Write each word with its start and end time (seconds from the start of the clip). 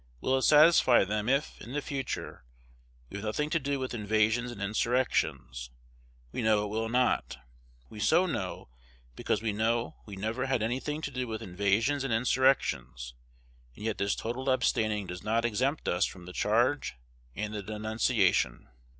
Will 0.19 0.35
it 0.35 0.41
satisfy 0.41 1.03
them 1.05 1.29
if, 1.29 1.61
in 1.61 1.73
the 1.73 1.79
future, 1.83 2.43
we 3.11 3.17
have 3.17 3.23
nothing 3.23 3.51
to 3.51 3.59
do 3.59 3.77
with 3.77 3.93
invasions 3.93 4.49
and 4.49 4.59
insurrections? 4.59 5.69
We 6.31 6.41
know 6.41 6.63
it 6.63 6.69
will 6.69 6.89
not. 6.89 7.37
We 7.87 7.99
so 7.99 8.25
know 8.25 8.69
because 9.15 9.43
we 9.43 9.53
know 9.53 9.97
we 10.07 10.15
never 10.15 10.47
had 10.47 10.63
any 10.63 10.79
thing 10.79 11.01
to 11.03 11.11
do 11.11 11.27
with 11.27 11.43
invasions 11.43 12.03
and 12.03 12.11
insurrections; 12.11 13.13
and 13.75 13.85
yet 13.85 13.99
this 13.99 14.15
total 14.15 14.49
abstaining 14.49 15.05
does 15.05 15.21
not 15.21 15.45
exempt 15.45 15.87
us 15.87 16.07
from 16.07 16.25
the 16.25 16.33
charge 16.33 16.95
and 17.35 17.53
the 17.53 17.61
denunciation. 17.61 18.69